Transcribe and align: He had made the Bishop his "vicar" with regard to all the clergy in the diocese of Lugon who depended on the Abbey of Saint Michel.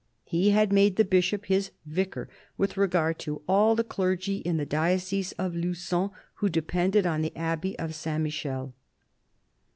He 0.23 0.49
had 0.49 0.73
made 0.73 0.95
the 0.95 1.05
Bishop 1.05 1.45
his 1.45 1.69
"vicar" 1.85 2.27
with 2.57 2.75
regard 2.75 3.19
to 3.19 3.43
all 3.47 3.75
the 3.75 3.83
clergy 3.83 4.37
in 4.37 4.57
the 4.57 4.65
diocese 4.65 5.31
of 5.33 5.53
Lugon 5.53 6.09
who 6.37 6.49
depended 6.49 7.05
on 7.05 7.21
the 7.21 7.35
Abbey 7.37 7.77
of 7.77 7.93
Saint 7.93 8.23
Michel. 8.23 8.73